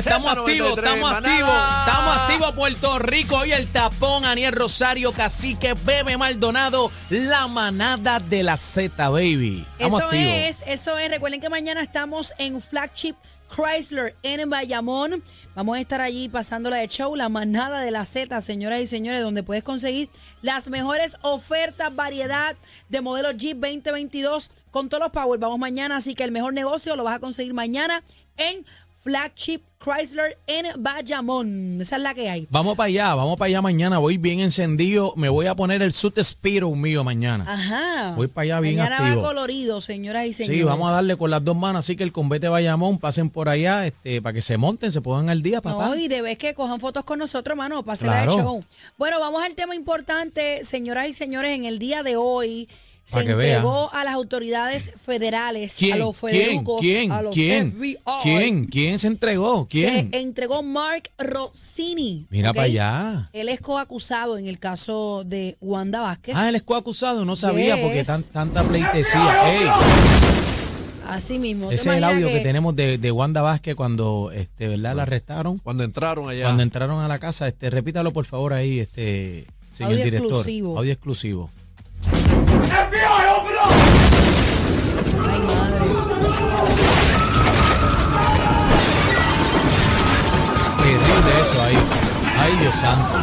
[0.00, 1.50] estamos activos, estamos activos,
[1.86, 3.36] estamos activos Puerto Rico.
[3.36, 9.66] Hoy el tapón, Aniel Rosario, Cacique, Bebe Maldonado, la manada de la Z, baby.
[9.72, 10.32] Estamos Eso activos.
[10.34, 11.10] es, eso es.
[11.10, 13.14] Recuerden que mañana estamos en Flagship
[13.54, 15.22] Chrysler en Bayamón.
[15.54, 19.20] Vamos a estar allí pasándola de show, la manada de la Z, señoras y señores,
[19.20, 20.08] donde puedes conseguir
[20.40, 22.56] las mejores ofertas, variedad
[22.88, 25.38] de modelos Jeep 2022 con todos los power.
[25.38, 28.02] Vamos mañana, así que el mejor negocio lo vas a conseguir mañana
[28.36, 28.64] en
[29.02, 31.80] Flagship Chrysler en Bayamón.
[31.80, 32.46] Esa es la que hay.
[32.50, 33.96] Vamos para allá, vamos para allá mañana.
[33.96, 35.14] Voy bien encendido.
[35.16, 37.46] Me voy a poner el suit Spiro mío mañana.
[37.48, 38.12] Ajá.
[38.14, 39.22] Voy para allá bien Mañana activo.
[39.22, 40.58] va colorido, señoras y señores.
[40.58, 41.80] Sí, vamos a darle con las dos manos.
[41.86, 45.30] Así que el convete Bayamón, pasen por allá este, para que se monten, se pongan
[45.30, 45.88] al día, papá.
[45.88, 48.32] No, y de vez que cojan fotos con nosotros, mano, para hacer el Claro.
[48.36, 48.64] show.
[48.98, 52.68] Bueno, vamos al tema importante, señoras y señores, en el día de hoy
[53.04, 53.56] se que vea.
[53.56, 55.98] entregó a las autoridades federales, a ¿Quién?
[55.98, 56.32] los ¿Quién?
[56.32, 57.12] federucos, ¿Quién?
[57.12, 57.72] a los ¿Quién?
[57.72, 57.98] FBI.
[58.22, 58.64] ¿Quién?
[58.66, 59.66] ¿Quién se entregó?
[59.68, 60.10] ¿Quién?
[60.10, 62.26] Se entregó Mark Rossini.
[62.30, 62.56] Mira ¿ok?
[62.56, 63.28] para allá.
[63.32, 66.34] Él es coacusado en el caso de Wanda Vázquez.
[66.36, 68.06] Ah, él es coacusado, no sabía porque Yes.
[68.06, 69.52] tan, tanta pleitesía.
[69.54, 69.68] Ey,
[71.08, 71.68] Así mismo.
[71.68, 74.94] ¿te ese es el audio que, tenemos de, de Wanda Vázquez cuando este, ¿verdad?
[74.94, 75.58] la arrestaron.
[75.58, 76.44] Cuando entraron allá.
[76.44, 80.28] Cuando entraron a la casa, este, repítalo por favor ahí, este, señor Audio director.
[80.30, 80.78] exclusivo.
[80.78, 81.50] Audio exclusivo.
[85.28, 85.86] Ay, madre.
[90.82, 91.78] Terrible eso ahí.
[92.38, 93.18] Ay, Dios santo.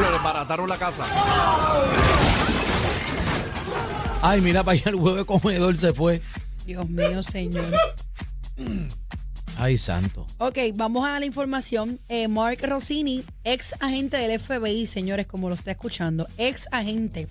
[0.00, 1.04] Le desbarataron la casa.
[4.22, 6.22] Ay, mira para allá el huevo de comedor se fue.
[6.64, 7.66] Dios mío, señor.
[9.56, 10.26] Ay, santo.
[10.38, 11.98] Ok, vamos a la información.
[12.08, 17.28] Eh, Mark Rossini, ex agente del FBI, señores, como lo está escuchando, ex agente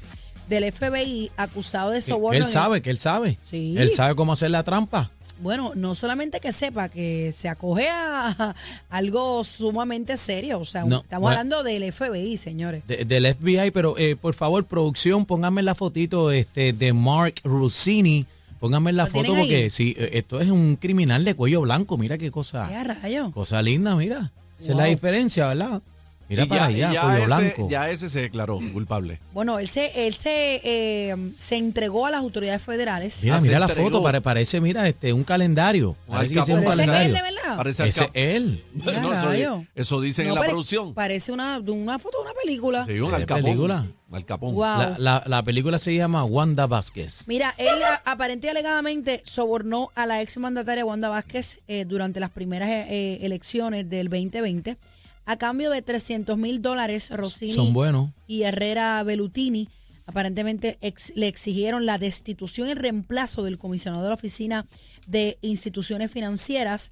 [0.48, 2.38] del FBI acusado de soborno.
[2.38, 3.38] Él sabe, que él sabe.
[3.42, 3.76] Sí.
[3.78, 5.12] Él sabe cómo hacer la trampa.
[5.42, 8.54] Bueno, no solamente que sepa que se acoge a
[8.90, 11.40] algo sumamente serio, o sea, No, estamos bueno.
[11.40, 12.86] hablando del FBI, señores.
[12.88, 18.26] De- del FBI, pero eh, por favor, producción, pónganme la fotito este, de Mark Rossini.
[18.64, 21.98] Pónganme la ¿Lo tienen foto porque sí, eh, esto es un criminal de cuello blanco.
[21.98, 23.30] Mira qué cosa, ¿Qué rayo?
[23.32, 24.32] cosa linda, mira.
[24.58, 25.82] Esa es la diferencia, ¿verdad?
[26.30, 27.68] Mira Y para ya, allá, ya cuello ese, blanco.
[27.70, 29.20] ya ese se declaró culpable.
[29.34, 33.20] Bueno, él se, él se, eh, se entregó a las autoridades federales.
[33.24, 33.90] Mira, Ah, mira la entregó.
[33.90, 35.98] foto, pare- parece, mira, este, un calendario.
[36.08, 37.14] Un Parece que sea un Pero ese es él, calendario.
[37.14, 37.58] de verdad.
[37.58, 38.64] Parece al Ese es cap- él.
[38.74, 40.94] No, eso, eso dicen No, en la pare- producción.
[40.94, 42.86] Parece una, una foto de una película.
[42.86, 43.44] Sí, un ¿De alcapón.
[43.44, 43.86] película?
[44.12, 44.54] Alcapón.
[44.54, 44.64] Wow.
[44.64, 47.24] La, la- la película se llama Wanda Vázquez.
[47.28, 52.30] Mira, él a- aparente y alegadamente sobornó a la exmandataria Wanda Vázquez eh, durante las
[52.30, 54.78] primeras eh, eh, elecciones del 2020
[55.26, 57.10] a cambio de 300 mil dólares.
[57.12, 58.10] Rossini Son buenos.
[58.28, 59.70] y Herrera Bellutini
[60.06, 64.66] aparentemente ex- le exigieron la destitución y reemplazo del comisionado de la Oficina
[65.08, 66.92] de Instituciones Financieras,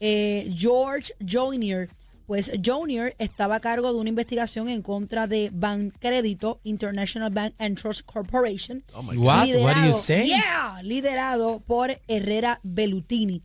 [0.00, 1.88] eh, George Joynier.
[2.26, 7.78] Pues Jonier estaba a cargo de una investigación en contra de Bancrédito International Bank and
[7.80, 8.82] Trust Corporation.
[8.92, 9.46] Oh my What?
[9.62, 10.26] What do you say?
[10.26, 13.40] Yeah, liderado por Herrera Bellutini.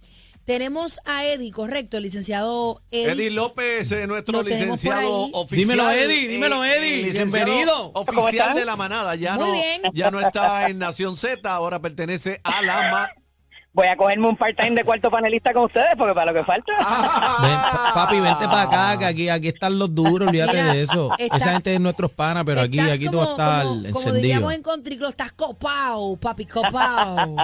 [0.46, 3.12] Tenemos a Eddie, correcto, el licenciado Eddie.
[3.14, 5.32] Eddie López, eh, nuestro Lo tenemos por licenciado ahí.
[5.34, 5.70] oficial.
[5.78, 7.92] Dímelo, Eddie, dímelo, eh, Eddie, licenciado bienvenido.
[7.94, 9.16] Oficial de la manada.
[9.16, 9.82] Ya Muy no, bien.
[9.94, 13.10] ya no está en Nación Z, ahora pertenece a la ma-
[13.76, 16.72] Voy a cogerme un part-time de cuarto panelista con ustedes, porque para lo que falta.
[17.42, 21.10] Ven, papi, vente para acá, que aquí, aquí están los duros, olvídate Mira, de eso.
[21.18, 23.64] está- Esa gente es nuestros panas, pero aquí, Estás aquí tú vas a como- estar
[23.64, 24.14] como, como encendido.
[24.22, 27.36] diríamos en Contriclo, estás copao, papi, copao.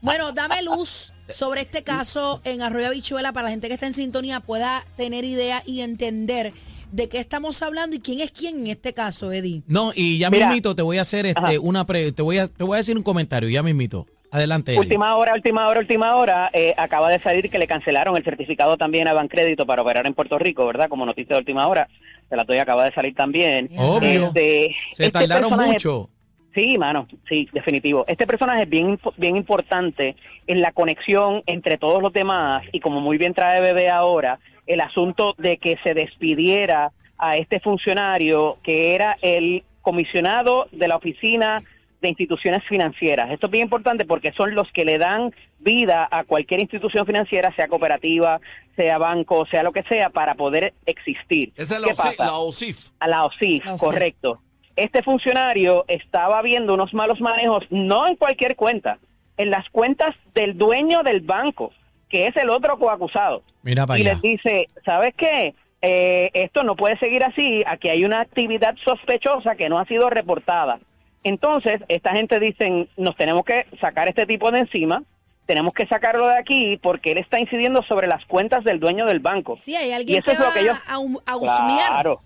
[0.00, 3.94] bueno, dame luz sobre este caso en Arroyo Habichuela para la gente que está en
[3.94, 6.52] sintonía pueda tener idea y entender
[6.90, 9.62] de qué estamos hablando y quién es quién en este caso, Eddie.
[9.68, 10.46] No, y ya Mira.
[10.48, 12.96] mismito te voy a hacer este una pre- te voy a te voy a decir
[12.96, 14.08] un comentario, ya mismito.
[14.32, 14.78] Adelante.
[14.78, 16.50] Última hora, última hora, última hora.
[16.54, 20.14] eh, acaba de salir que le cancelaron el certificado también a Bancrédito para operar en
[20.14, 20.88] Puerto Rico, ¿verdad?
[20.88, 21.86] Como noticia de última hora.
[22.30, 23.68] Se la doy, acaba de salir también.
[23.76, 24.28] Obvio.
[24.28, 26.08] Este, Se este tardaron mucho.
[26.54, 28.06] Sí, mano, sí, definitivo.
[28.08, 33.00] Este personaje es bien, bien importante en la conexión entre todos los demás y como
[33.00, 38.94] muy bien trae Bebé ahora, el asunto de que se despidiera a este funcionario que
[38.94, 41.62] era el comisionado de la oficina
[42.02, 43.30] de instituciones financieras.
[43.30, 47.54] Esto es bien importante porque son los que le dan vida a cualquier institución financiera,
[47.54, 48.40] sea cooperativa,
[48.76, 51.52] sea banco, sea lo que sea, para poder existir.
[51.56, 52.24] Esa es la, ¿Qué OSIF, pasa?
[52.24, 52.88] la OSIF.
[53.00, 53.88] a la OSIF, La OSIF.
[53.88, 54.40] correcto.
[54.76, 58.98] Este funcionario estaba viendo unos malos manejos, no en cualquier cuenta,
[59.36, 61.72] en las cuentas del dueño del banco,
[62.08, 63.42] que es el otro coacusado.
[63.62, 64.12] Mira para Y allá.
[64.14, 65.54] les dice, ¿sabes qué?
[65.82, 70.08] Eh, esto no puede seguir así, aquí hay una actividad sospechosa que no ha sido
[70.10, 70.78] reportada.
[71.24, 75.02] Entonces, esta gente dicen, nos tenemos que sacar este tipo de encima,
[75.46, 79.20] tenemos que sacarlo de aquí porque él está incidiendo sobre las cuentas del dueño del
[79.20, 79.56] banco.
[79.58, 81.90] Sí, hay Y alguien eso que es lo que ellos- a, hum- a husmear.
[81.90, 82.20] Claro,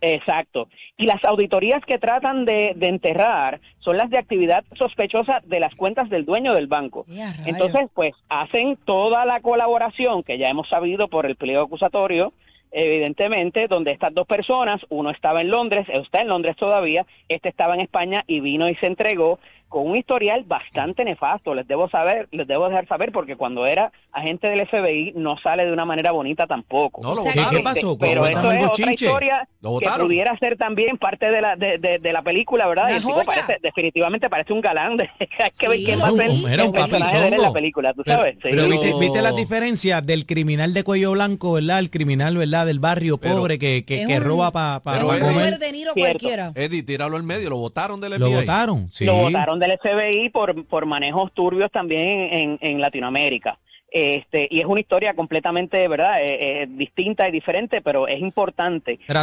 [0.00, 0.68] exacto.
[0.96, 5.74] Y las auditorías que tratan de, de enterrar son las de actividad sospechosa de las
[5.74, 7.04] cuentas del dueño del banco.
[7.46, 12.32] Entonces, pues hacen toda la colaboración que ya hemos sabido por el pliego acusatorio,
[12.72, 17.74] evidentemente, donde estas dos personas, uno estaba en Londres, está en Londres todavía, este estaba
[17.74, 19.38] en España y vino y se entregó
[19.72, 23.90] con un historial bastante nefasto, les debo saber, les debo dejar saber porque cuando era
[24.12, 27.00] agente del FBI no sale de una manera bonita tampoco.
[27.02, 27.58] No, lo sea, ¿Qué, votaron.
[27.58, 27.98] qué pasó?
[27.98, 31.98] Pero eso es otra historia Lo que pudiera ser también parte de la de, de-
[31.98, 32.84] de la película, ¿verdad?
[32.84, 33.24] Una Y el tipo joya.
[33.26, 34.96] parece, definitivamente parece un galán.
[34.98, 35.66] De, hay que Sí.
[35.68, 38.18] ver quién va a ser Un- era el un él en la película, tú Pero,
[38.18, 38.34] sabes.
[38.34, 38.40] Sí.
[38.42, 41.78] pero viste, Pero- viste las diferencias del criminal de cuello blanco, ¿verdad?
[41.78, 42.66] El criminal, ¿verdad?
[42.66, 45.58] Del barrio Pero- pobre que, que, que un- roba para un él- comer.
[45.58, 46.52] De Niro cualquiera.
[46.54, 48.34] Eddie, tíralo al medio, lo votaron del Lo FBI.
[48.34, 49.06] votaron, sí.
[49.06, 53.58] Lo votaron del FBI por, por manejos turbios también en, en Latinoamérica.
[53.92, 56.22] Este, y es una historia completamente, ¿verdad?
[56.22, 58.98] Eh, eh, distinta y diferente, pero es importante.
[59.06, 59.20] Pero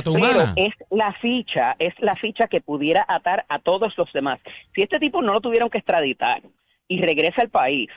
[0.55, 4.39] es la ficha, es la ficha que pudiera atar a todos los demás.
[4.75, 6.43] Si este tipo no lo tuvieron que extraditar
[6.87, 7.89] y regresa al país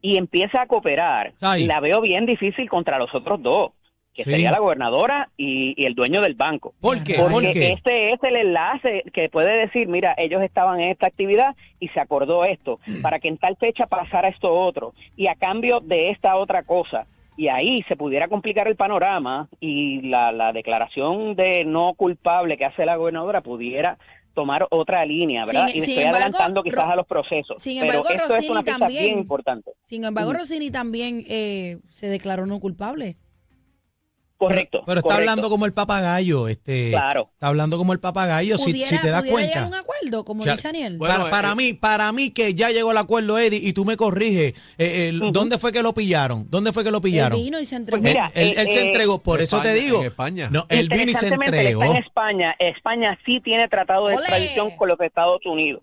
[0.00, 1.66] y empieza a cooperar, Ay.
[1.66, 3.72] la veo bien difícil contra los otros dos,
[4.22, 4.30] que Sí.
[4.32, 6.74] sería la gobernadora y, y el dueño del banco.
[6.80, 7.14] ¿Por qué?
[7.14, 7.72] Porque ¿Por qué?
[7.72, 12.00] este es el enlace que puede decir, mira, ellos estaban en esta actividad y se
[12.00, 16.36] acordó esto, para que en tal fecha pasara esto otro, y a cambio de esta
[16.36, 17.06] otra cosa.
[17.36, 22.66] Y ahí se pudiera complicar el panorama y la, la declaración de no culpable que
[22.66, 23.96] hace la gobernadora pudiera
[24.34, 25.66] tomar otra línea, ¿verdad?
[25.68, 27.60] Sin- y me estoy embargo, adelantando quizás Ro- a los procesos.
[27.62, 29.70] sin pero embargo, es Rossini una pista también- bien importante.
[29.82, 30.36] Sin embargo, Mm.
[30.36, 33.16] Rossini también eh, se declaró no culpable.
[34.40, 34.82] Correcto.
[34.86, 35.30] Pero está correcto.
[35.30, 36.90] hablando como el papagayo, este.
[36.90, 37.28] Claro.
[37.34, 39.66] Está hablando como el papagayo, si, si te das cuenta.
[39.66, 40.96] un acuerdo, como O sea, dice Daniel.
[40.96, 43.84] bueno, para, para eh, mí, para mí que ya llegó el acuerdo, Eddie, y tú
[43.84, 46.46] me corriges, eh, eh, ¿dónde fue que lo pillaron?
[46.48, 47.38] ¿Dónde fue que lo Él pillaron?
[47.38, 48.00] vino y se entregó.
[48.02, 50.00] Pues mira, él él- él eh, se eh, entregó, por eso te digo.
[50.00, 50.48] en España.
[50.50, 51.82] No, él vino y se él entregó.
[51.82, 52.56] Está en España.
[52.58, 55.82] España sí tiene tratado de extradición con los Estados Unidos.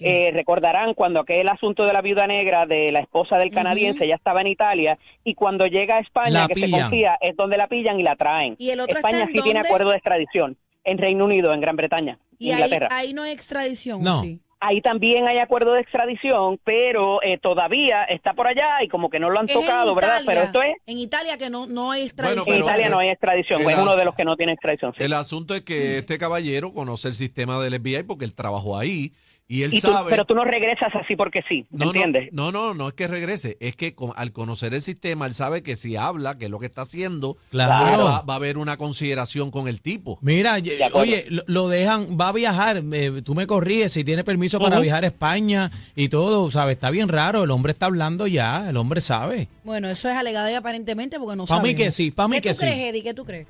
[0.00, 4.16] Eh, recordarán cuando aquel asunto de la viuda negra de la esposa del canadiense ya
[4.16, 7.68] estaba en Italia y cuando llega a España, La que se confía, es donde la
[7.68, 8.56] pillan y la traen.
[8.58, 11.76] ¿Y el otro España en sí tiene acuerdo de extradición en Reino Unido, en Gran
[11.76, 12.88] Bretaña, y ahí, Inglaterra.
[12.90, 14.20] ahí no hay extradición, No.
[14.22, 14.40] sí.
[14.60, 19.20] Ahí también hay acuerdo de extradición, pero eh, todavía está por allá y como que
[19.20, 20.22] no lo han Es en tocado, ¿verdad?
[20.26, 22.44] Pero esto es En Italia que no, no hay en extradición.
[22.56, 24.94] pero- Italia no hay extradición, el- es uno de los que no tiene extradición.
[24.98, 25.04] sí.
[25.04, 29.12] El asunto es que este caballero conoce el sistema del FBI porque él trabajó ahí
[29.50, 30.10] y él Y tú- sabe.
[30.10, 32.28] pero tú no regresas así porque sí, ¿me no, no, entiendes?
[32.32, 35.62] no, no, no es que regrese, es que con- al conocer el sistema, él sabe
[35.62, 38.04] que si habla, que es lo que está haciendo, Claro.
[38.04, 40.18] va, va a haber una consideración con el tipo.
[40.20, 40.58] Mira,
[40.92, 44.80] oye, lo, lo dejan, va a viajar, eh, tú me corriges, si tiene permiso para
[44.80, 46.74] viajar a España y todo, ¿sabes?
[46.76, 49.48] Está bien raro, el hombre está hablando ya, el hombre sabe.
[49.64, 51.82] Bueno, eso es alegado y aparentemente porque no Pa' mí sabemos.
[51.84, 52.66] que sí, pa' mí ¿Qué que tú sí.
[52.66, 53.02] crees, Eddie?
[53.02, 53.46] ¿Qué tú crees?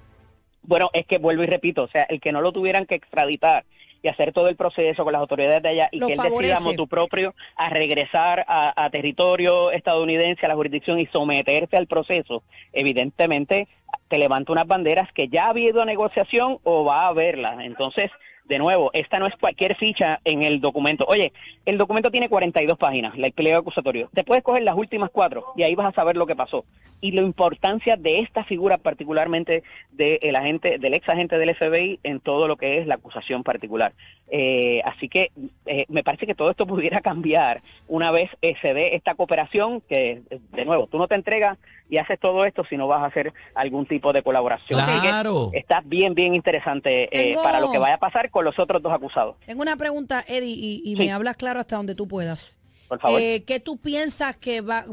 [0.62, 3.65] Bueno, es que vuelvo y repito, o sea, el que no lo tuvieran que extraditar
[4.03, 6.55] y hacer todo el proceso con las autoridades de allá y Lo que él favorece.
[6.55, 11.87] decida motu propio a regresar a, a territorio estadounidense, a la jurisdicción y someterse al
[11.87, 12.43] proceso,
[12.73, 13.69] evidentemente
[14.09, 17.65] te levanta unas banderas que ya ha habido negociación o va a haberla.
[17.65, 18.11] Entonces,
[18.49, 21.05] de nuevo, esta no es cualquier ficha en el documento.
[21.07, 21.33] Oye,
[21.67, 24.09] el documento tiene 42 páginas, el pliego acusatorio.
[24.14, 26.64] Te puedes coger las últimas cuatro y ahí vas a saber lo que pasó.
[27.02, 29.62] Y la importancia de esta figura, particularmente
[29.93, 33.93] del agente, del ex agente del FBI, en todo lo que es la acusación particular.
[34.31, 35.31] Eh, así que
[35.67, 40.23] eh, me parece que todo esto pudiera cambiar una vez se dé esta cooperación, que
[40.52, 43.33] de nuevo, tú no te entregas y haces todo esto si no vas a hacer
[43.54, 44.78] algún tipo de colaboración.
[44.80, 45.50] Que Claro.
[45.52, 48.83] está bien, bien interesante eh, Tengo- para lo que vaya a pasar con los otros
[48.83, 49.37] dos acusados.
[49.47, 50.97] Tengo una pregunta, Eddie, y, y Sí.
[50.99, 52.61] me hablas claro hasta donde tú puedas.
[52.88, 53.21] Por favor.
[53.21, 54.85] Eh, ¿Qué tú piensas que va...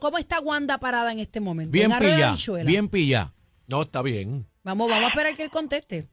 [0.00, 1.70] ¿Cómo está Wanda parada en este momento?
[1.72, 3.32] Bien pilla, bien pilla.
[3.68, 4.46] No, está bien.
[4.64, 6.08] Vamos, vamos a esperar que él conteste.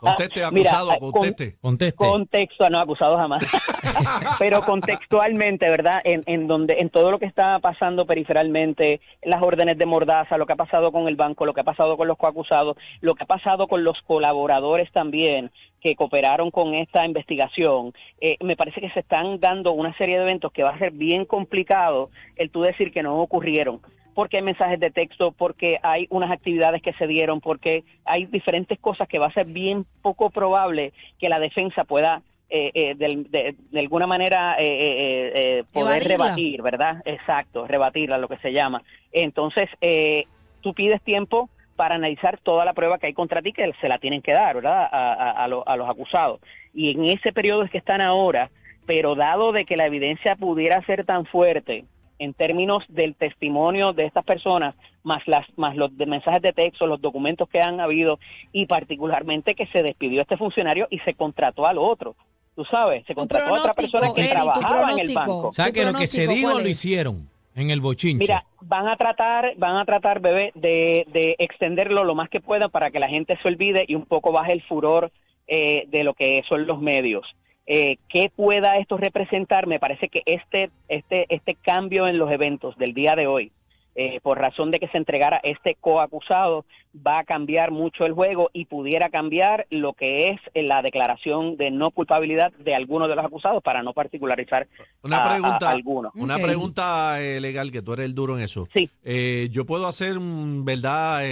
[0.00, 1.56] Conteste, Mira, acusado, con- conteste.
[1.60, 1.96] Conteste.
[1.96, 3.46] Contexto, no acusado jamás.
[4.38, 6.00] Pero contextualmente, ¿verdad?
[6.04, 10.46] En, en donde en todo lo que está pasando periferalmente, las órdenes de mordaza, lo
[10.46, 13.24] que ha pasado con el banco, lo que ha pasado con los coacusados, lo que
[13.24, 18.88] ha pasado con los colaboradores también que cooperaron con esta investigación, eh, me parece que
[18.90, 22.62] se están dando una serie de eventos que va a ser bien complicado el tú
[22.62, 23.80] decir que no ocurrieron
[24.14, 28.78] porque hay mensajes de texto, porque hay unas actividades que se dieron, porque hay diferentes
[28.78, 33.56] cosas que va a ser bien poco probable que la defensa pueda eh, eh, de,
[33.70, 36.24] de alguna manera eh, eh, eh, poder Evadirla.
[36.26, 37.02] rebatir, ¿verdad?
[37.04, 38.82] Exacto, rebatirla, lo que se llama.
[39.12, 40.26] Entonces, eh,
[40.60, 43.98] tú pides tiempo para analizar toda la prueba que hay contra ti, que se la
[43.98, 44.88] tienen que dar, ¿verdad?
[44.92, 46.40] A, a- a lo- a los acusados.
[46.72, 48.50] Y en ese periodo es que están ahora,
[48.86, 51.84] pero dado de que la evidencia pudiera ser tan fuerte,
[52.24, 56.86] en términos del testimonio de estas personas, más las más los de mensajes de texto,
[56.86, 58.18] los documentos que han habido
[58.52, 62.16] y particularmente que se despidió este funcionario y se contrató al otro.
[62.56, 65.48] Tú sabes, se contrató a otra persona que trabajaba en el banco.
[65.48, 68.18] O sea, ¿Tu que lo que se dijo lo hicieron en el bochinche.
[68.18, 72.70] Mira, van a tratar, van a tratar, bebé, de, de extenderlo lo más que puedan
[72.70, 75.12] para que la gente se olvide y un poco baje el furor
[75.46, 77.26] eh, de lo que son los medios.
[77.66, 79.66] Eh, ¿Qué pueda esto representar?
[79.66, 83.52] Me parece que este, este, este cambio en los eventos del día de hoy,
[83.96, 88.50] eh, por razón de que se entregara este coacusado, va a cambiar mucho el juego
[88.52, 93.14] y pudiera cambiar lo que es eh, la declaración de no culpabilidad de algunos de
[93.16, 94.66] los acusados para no particularizar
[95.02, 96.12] Una a- pregunta, a algunos.
[96.16, 98.66] una pregunta eh, legal, que tú eres el duro en eso.
[98.74, 98.90] Sí.
[99.04, 101.24] Eh, yo puedo hacer, mm, ¿verdad?
[101.24, 101.28] Eh,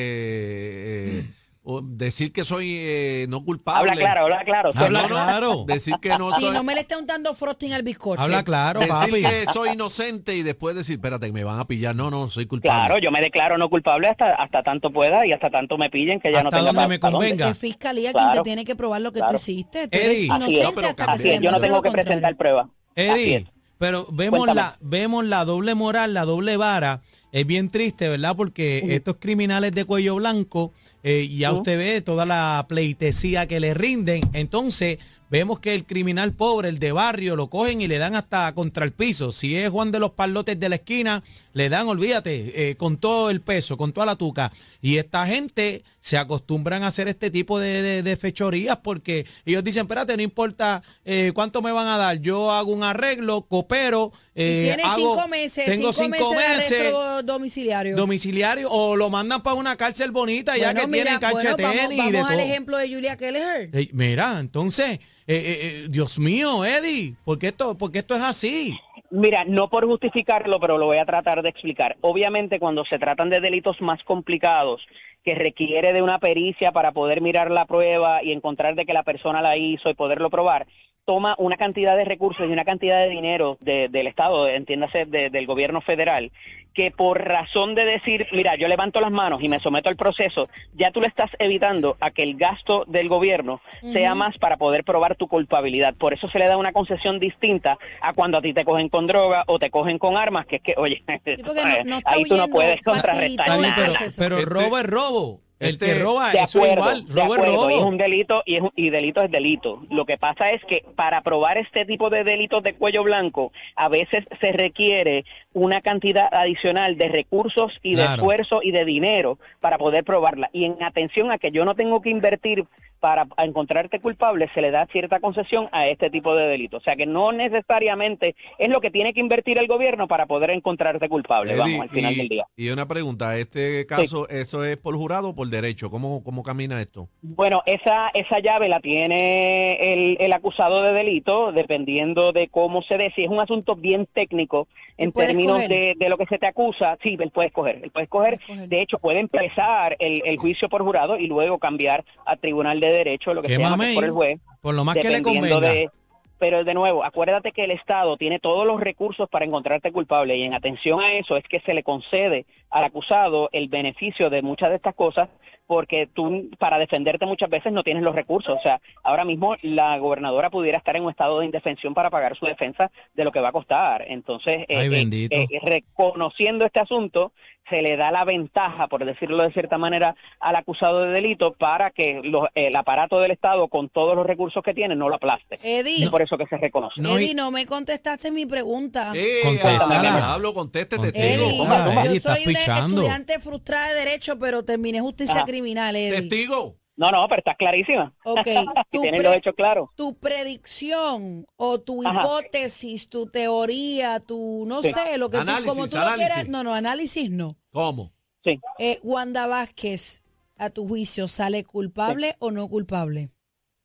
[1.18, 1.41] eh, o
[1.84, 3.90] decir que soy eh, no culpable.
[3.92, 4.70] Habla claro, habla claro.
[4.74, 5.64] Habla claro.
[5.68, 6.50] Decir que no Y soy.
[6.50, 8.20] no me le esté untando frosting al bizcocho.
[8.20, 9.22] Habla claro, decir papi.
[9.22, 11.94] que soy inocente y después decir, espérate, que me van a pillar.
[11.94, 12.78] No, no, soy culpable.
[12.86, 16.20] Claro, yo me declaro no culpable hasta hasta tanto pueda y hasta tanto me pillen
[16.20, 17.48] que ya no Hasta tenga donde me convenga.
[17.50, 18.30] Es fiscalía Claro.
[18.32, 19.36] quien te tiene que probar lo que tú Claro.
[19.36, 19.86] hiciste.
[19.88, 20.24] Tú eres Así es.
[20.24, 22.04] inocente No, pero hasta que se es, yo no tengo que contrario.
[22.06, 22.66] presentar pruebas.
[22.96, 23.46] Eddie,
[23.78, 24.60] pero vemos Cuéntame.
[24.60, 27.02] la, vemos la doble moral, la doble vara.
[27.32, 28.36] Es bien triste, ¿verdad?
[28.36, 33.74] Porque estos criminales de cuello blanco, eh, ya usted ve toda la pleitesía que le
[33.74, 34.20] rinden.
[34.32, 34.98] Entonces,
[35.30, 38.84] vemos que el criminal pobre, el de barrio, lo cogen y le dan hasta contra
[38.84, 39.32] el piso.
[39.32, 41.22] Si es Juan de los Parlotes de la esquina,
[41.54, 44.52] le dan, olvídate, eh, con todo el peso, con toda la tuca.
[44.80, 49.62] Y esta gente se acostumbran a hacer este tipo de, de- de fechorías porque ellos
[49.62, 54.12] dicen, espérate, no importa eh, cuánto me van a dar, yo hago un arreglo, coopero,
[54.34, 56.92] Y eh, tiene hago- cinco meses, tengo cinco, cinco meses,
[57.24, 57.96] domiciliario.
[57.96, 61.62] domiciliario o lo mandan para una cárcel bonita ya que mira, tienen cancha bueno, de
[61.62, 63.70] vamos, y vamos de al ejemplo de Julia Kelleher.
[63.72, 68.14] Ey, mira, entonces, eh, eh, eh, Dios mío, Eddie, ¿por qué esto, por qué esto
[68.14, 68.78] es así?
[69.10, 71.96] Mira, no por justificarlo, pero lo voy a tratar de explicar.
[72.00, 74.80] Obviamente, cuando se tratan de delitos más complicados,
[75.24, 79.04] que requiere de una pericia para poder mirar la prueba y encontrar de que la
[79.04, 80.66] persona la hizo y poderlo probar,
[81.04, 85.30] toma una cantidad de recursos y una cantidad de dinero de- del Estado, entiéndase, de-
[85.30, 86.30] del gobierno federal,
[86.74, 90.48] que por razón de decir, mira, yo levanto las manos y me someto al proceso,
[90.74, 94.84] ya tú le estás evitando a que el gasto del gobierno sea más para poder
[94.84, 95.94] probar tu culpabilidad.
[95.94, 99.06] Por eso se le da una concesión distinta a cuando a ti te cogen con
[99.06, 102.10] droga o te cogen con armas, que es que, oye, Sí, porque no- no está
[102.12, 103.74] ahí tú no puedes contrarrestar nada.
[104.18, 105.40] pero Este- robo es robo.
[105.62, 107.06] El este- que roba, De eso acuerdo, es igual.
[107.14, 109.82] de acuerdo, un delito y, es un- y delito es delito.
[109.90, 113.88] Lo que pasa es que para probar este tipo de delitos de cuello blanco, a
[113.88, 118.14] veces se requiere una cantidad adicional de recursos y de Claro.
[118.22, 120.50] esfuerzo y de dinero para poder probarla.
[120.52, 122.64] Y en atención a que yo no tengo que invertir
[123.02, 126.82] para encontrarte culpable, se le da cierta concesión a este tipo de delitos.
[126.82, 130.50] O sea que no necesariamente es lo que tiene que invertir el gobierno para poder
[130.50, 132.46] encontrarte culpable, Eddie, vamos, al final y, del día.
[132.54, 135.90] y una pregunta, este caso, ¿eso es por jurado o por derecho?
[135.90, 137.08] ¿Cómo, cómo camina esto?
[137.22, 142.98] Bueno, esa, esa llave la tiene el, el acusado de delito, dependiendo de cómo se
[142.98, 143.12] dé.
[143.16, 146.96] Si es un asunto bien técnico en términos de, de lo que se te acusa,
[147.02, 147.80] sí, él puede escoger.
[147.82, 148.38] Él puede escoger.
[148.38, 148.68] Puede escoger.
[148.68, 152.91] De hecho, puede empezar el, el juicio por jurado y luego cambiar a tribunal de
[152.92, 154.40] derecho, lo que se llama por el juez.
[154.60, 155.60] Por lo más que le convenga.
[155.60, 155.90] de-
[156.38, 160.42] pero de nuevo, acuérdate que el Estado tiene todos los recursos para encontrarte culpable y
[160.42, 164.70] en atención a eso es que se le concede al acusado el beneficio de muchas
[164.70, 165.28] de estas cosas
[165.72, 168.58] porque tú para defenderte muchas veces no tienes los recursos.
[168.58, 172.36] O sea, ahora mismo la gobernadora pudiera estar en un estado de indefensión para pagar
[172.36, 174.04] su defensa de lo que va a costar.
[174.06, 175.34] Entonces, Ay, bendito.
[175.62, 177.32] reconociendo este asunto,
[177.70, 181.90] se le da la ventaja, por decirlo de cierta manera, al acusado de delito para
[181.90, 185.58] que los- el aparato del Estado, con todos los recursos que tiene, no lo aplaste.
[185.62, 187.00] Eddie, Es por eso que se reconoce.
[187.00, 189.12] No, Eddie, no me contestaste mi pregunta.
[189.14, 190.34] Eh, Contéstala.
[190.34, 190.52] hablo,
[191.00, 191.02] testigo.
[191.14, 192.96] Eddie, yo soy una pichando.
[192.96, 195.44] estudiante frustrada de Derecho, pero terminé justicia Ajá.
[195.62, 196.20] Criminal, Eddie.
[196.20, 196.76] Testigo.
[196.96, 198.14] No, no, pero estás clarísima.
[198.24, 198.46] Ok,
[198.90, 199.88] tú tienes los hechos claros.
[199.96, 202.20] tu predicción o tu Ajá.
[202.20, 204.92] hipótesis, tu teoría, tu no Sí.
[204.92, 206.26] sé, lo que tú, Análisis, como tú lo análisis.
[206.32, 206.48] quieras.
[206.48, 207.56] No, no, análisis no.
[207.70, 208.12] ¿Cómo?
[208.44, 208.60] Sí.
[208.78, 210.22] Eh, Wanda Vázquez,
[210.58, 213.30] a tu juicio, ¿sale culpable o no culpable?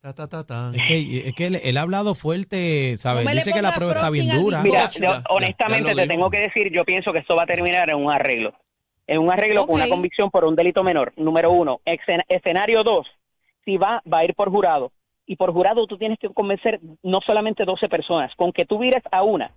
[0.02, 0.72] Ta, ta, ta, ta.
[0.76, 3.26] Es que, es que él, él ha hablado fuerte, ¿sabes?
[3.26, 4.62] No Dice que la prueba está bien dura.
[4.64, 7.48] Mira, yo, ya, honestamente ya te tengo que decir, yo pienso que esto va a
[7.48, 8.54] terminar en un arreglo.
[9.08, 11.14] En un arreglo con una convicción por un delito menor.
[11.16, 11.80] Número uno.
[11.86, 13.08] Escen- escenario dos.
[13.66, 14.92] Si va, va a ir por jurado.
[15.26, 18.34] Y por jurado tú tienes que convencer no solamente 12 personas.
[18.36, 19.52] Con que tú vires a una,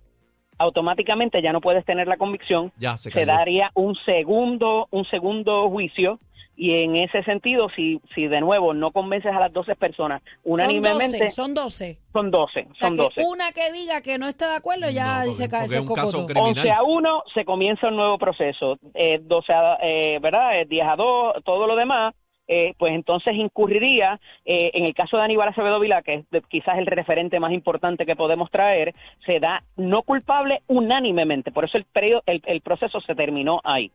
[0.57, 2.71] automáticamente ya no puedes tener la convicción.
[2.77, 6.19] Ya se se daría un segundo, un segundo juicio
[6.63, 10.53] y en ese sentido, si, si de nuevo no convences a las 12 personas Son
[10.53, 11.97] unánimemente, 12, son 12.
[12.13, 13.25] son 12, O sea, son que 12.
[13.25, 15.75] una que diga que no está de acuerdo ya No, dice porque- que porque ese
[15.83, 16.27] es un caso cocoto.
[16.27, 16.57] criminal.
[16.59, 18.77] 11 a 1 se comienza un nuevo proceso.
[18.93, 20.59] Eh, 12 a, eh, ¿verdad?
[20.59, 22.13] Eh, 10 a 2, todo lo demás,
[22.47, 26.41] eh, pues entonces incurriría, eh, en el caso de Aníbal Acevedo Vila, que es de-
[26.47, 28.93] quizás el referente más importante que podemos traer,
[29.25, 31.51] se da no culpable unánimemente.
[31.51, 33.91] Por eso el, periodo- el, el proceso se terminó ahí.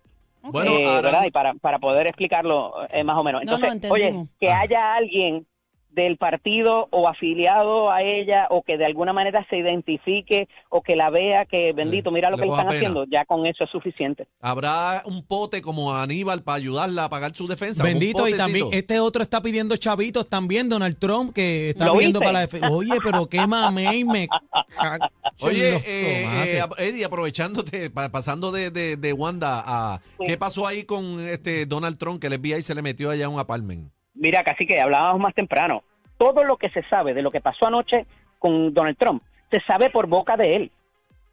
[0.53, 1.25] Bueno, Eh, ahora- ¿verdad?
[1.27, 3.43] Y para, para poder explicarlo eh, más o menos.
[3.45, 4.61] No, no, Entonces, oye, que Ah.
[4.61, 5.47] haya alguien
[5.91, 10.95] del partido o afiliado a ella o que de alguna manera se identifique o que
[10.95, 12.77] la vea que bendito, mira lo le que le están pena.
[12.77, 14.27] haciendo, ya con eso es suficiente.
[14.41, 17.83] Habrá un pote como Aníbal para ayudarla a pagar su defensa.
[17.83, 22.21] Bendito, y también este otro está pidiendo chavitos también, Donald Trump, que está ¿Lo pidiendo
[22.21, 22.27] viste?
[22.27, 22.71] para la defensa.
[22.71, 24.29] Oye, pero qué mamey me
[25.41, 30.01] Oye, eh, eh, Eddie, aprovechándote, pa- pasando de, de- de Wanda a...
[30.25, 33.29] ¿Qué pasó ahí con este Donald Trump que el FBI se le metió allá a
[33.29, 33.91] un apartment?
[34.17, 35.83] Mira, casi que hablábamos más temprano.
[36.19, 38.07] Todo lo que se sabe de lo que pasó anoche
[38.39, 40.71] con Donald Trump se sabe por boca de él.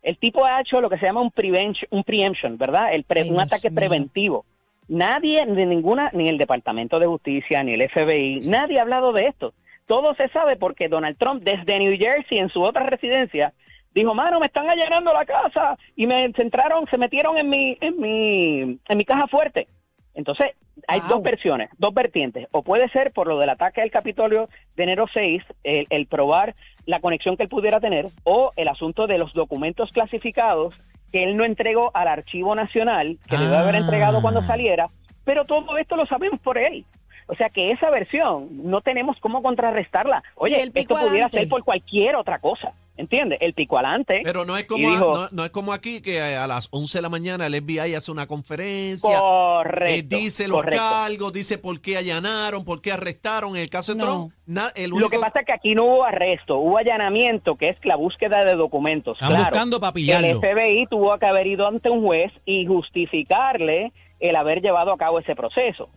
[0.02, 2.94] El tipo ha hecho lo que se llama un prevention, un preemption, ¿verdad?
[2.94, 3.76] El pre- Ay, un ataque mío.
[3.76, 4.46] preventivo.
[4.90, 9.28] Nadie, de ninguna, ni el Departamento de Justicia, ni el FBI, nadie ha hablado de
[9.28, 9.54] esto.
[9.88, 13.54] Todo se sabe porque Donald Trump, desde New Jersey, en su otra residencia,
[13.94, 17.98] dijo, mano, me están allanando la casa y me centraron, se metieron en mi, en
[18.00, 19.68] mi, en mi caja fuerte.
[20.16, 20.52] Entonces,
[20.88, 21.10] hay Wow.
[21.10, 22.48] dos versiones, dos vertientes.
[22.52, 26.54] O puede ser por lo del ataque al Capitolio de enero 6, el, el probar
[26.86, 30.76] la conexión que él pudiera tener, o el asunto de los documentos clasificados
[31.12, 33.80] que él no entregó al Archivo Nacional, que le debe haber Ah.
[33.80, 34.88] entregado cuando saliera,
[35.24, 36.86] pero todo esto lo sabemos por él.
[37.28, 40.22] O sea que esa versión no tenemos cómo contrarrestarla.
[40.36, 43.40] Oye, pico esto pudiera ser por cualquier otra cosa, ¿entiendes?
[43.42, 44.22] El pico adelante.
[44.24, 47.02] Pero no es como, dijo, no, no es como aquí que a las 11 de
[47.02, 50.16] la mañana el FBI hace una conferencia, correcto.
[50.16, 50.82] eh, dice los correcto.
[50.82, 53.56] cargos, dice por qué allanaron, por qué arrestaron.
[53.56, 54.06] En el caso de No.
[54.06, 57.70] Trump, na- el Lo que pasa es que aquí no hubo arresto, hubo allanamiento, que
[57.70, 59.18] es la búsqueda de documentos.
[59.18, 60.28] Están claro, buscando pa' pillarlo.
[60.28, 64.98] El FBI tuvo que haber ido ante un juez y justificarle el haber llevado a
[64.98, 65.90] cabo ese proceso,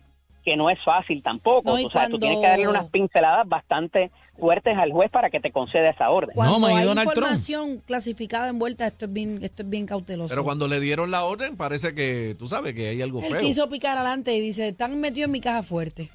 [0.47, 1.77] que no es fácil tampoco.
[1.77, 5.41] No, o sea, tú tienes que darle unas pinceladas bastante fuertes al juez para que
[5.41, 6.33] te conceda esa orden.
[6.33, 7.17] Cuando ¿y hay Donald Trump?
[7.17, 10.29] información clasificada envuelta, esto es bien, esto es bien cauteloso.
[10.29, 13.39] Pero cuando le dieron la orden, parece que, tú sabes, que hay algo Él feo.
[13.41, 16.09] quiso picar adelante y dice, están metidos en mi caja fuerte.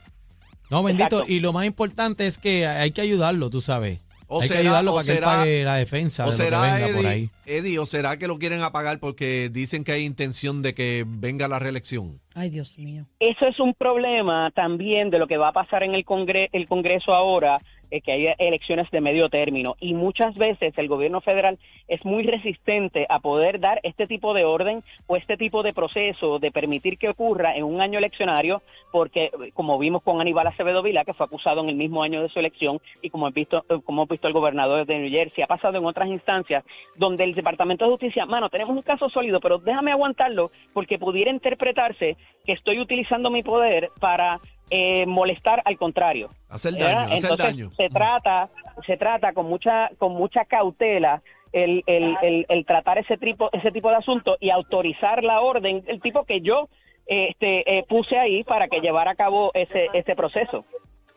[0.70, 1.16] No, bendito.
[1.16, 1.30] Exacto.
[1.30, 3.98] Y lo más importante es que hay que ayudarlo, tú sabes.
[4.34, 6.32] O hay será- que ayudarlo o para que él será- pague la defensa O de
[6.32, 7.30] lo que será, venga por ahí.
[7.44, 11.48] Eddie, o será que lo quieren apagar porque dicen que hay intención de que venga
[11.48, 12.20] la reelección.
[12.34, 13.06] Ay, Dios mío.
[13.20, 16.66] Eso es un problema también de lo que va a pasar en el, congre el
[16.66, 17.58] Congreso ahora,
[18.00, 19.76] que hay elecciones de medio término.
[19.80, 24.44] Y muchas veces el gobierno federal es muy resistente a poder dar este tipo de
[24.44, 29.24] orden o este tipo de proceso de permitir que ocurra en un año eleccionario, porque
[29.24, 32.28] eh, como vimos con Aníbal Acevedo Vila, que fue acusado en el mismo año de
[32.28, 35.46] su elección, y como hemos visto, eh, como visto el gobernador de New Jersey, ha
[35.46, 36.64] pasado en otras instancias,
[36.96, 41.30] donde el Departamento de Justicia, mano, tenemos un caso sólido, pero déjame aguantarlo, porque pudiera
[41.30, 44.40] interpretarse que estoy utilizando mi poder para
[44.74, 46.30] eh, molestar al contrario.
[46.48, 47.70] Hacer daño, hacer Entonces, daño.
[47.76, 48.48] Se trata,
[48.86, 53.70] se trata con mucha, con mucha cautela el, el, el, el tratar ese tipo, ese
[53.70, 56.70] tipo de asuntos y autorizar la orden, el tipo que yo
[57.06, 60.64] este, eh, puse ahí para que llevara a cabo ese, ese proceso.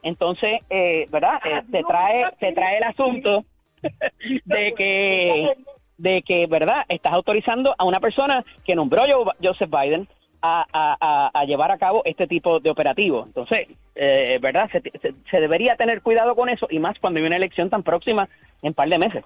[0.03, 1.39] Entonces, eh, ¿verdad?
[1.45, 3.45] Eh, se trae, se trae el asunto
[4.43, 5.53] de que,
[5.97, 6.83] de que, ¿verdad?
[6.89, 9.03] Estás autorizando a una persona que nombró
[9.41, 10.09] Joseph Biden
[10.45, 13.23] a, a- a- a llevar a cabo este tipo de operativo.
[13.25, 14.69] Entonces, eh, ¿verdad?
[14.71, 17.83] Se, se- se debería tener cuidado con eso y más cuando hay una elección tan
[17.83, 18.29] próxima
[18.61, 19.23] en par de meses.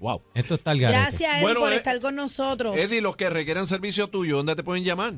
[0.00, 0.22] Wow.
[0.34, 1.00] Esto está el garete.
[1.00, 2.76] Gracias, Eddie, Bueno, por eh, estar con nosotros.
[2.76, 5.14] Eddie, los que requieran servicio tuyo, ¿dónde te pueden llamar?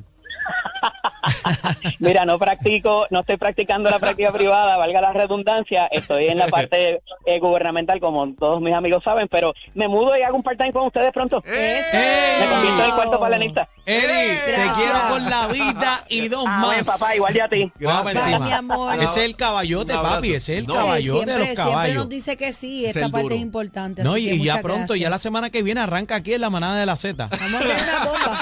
[1.99, 6.47] Mira, no practico, no estoy practicando la práctica privada, valga la redundancia, estoy en la
[6.49, 10.73] parte eh, gubernamental, como todos mis amigos saben, pero me mudo y hago un part-time
[10.73, 11.43] con ustedes pronto.
[11.45, 11.97] Eso.
[11.97, 13.69] Me convierto en el cuarto palanista.
[13.85, 14.77] Eddie, te Gracias.
[14.77, 16.87] quiero con la vida y dos Amén, más.
[16.99, 17.71] papá, igual ya a ti.
[17.79, 18.39] Gracias.
[18.41, 18.95] mi amor.
[18.95, 20.33] Ese es el caballote, papi.
[20.35, 21.95] Ese es el No, Eh, caballote siempre, de los siempre caballos.
[21.95, 23.35] nos dice que sí, Es esta parte duro.
[23.35, 24.03] es importante.
[24.03, 25.21] No, así y, que y ya pronto, ya la gracias.
[25.23, 27.27] semana que viene arranca aquí en la manada de la Z.
[27.27, 28.39] Vamos a tener una bomba.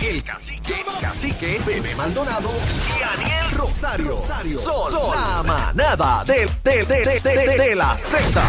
[0.00, 0.74] El, el cacique,
[1.12, 2.50] cacique, Bebé Maldonado
[2.88, 4.20] y Daniel Rosario.
[4.58, 8.40] Son la manada de, de, de la Z.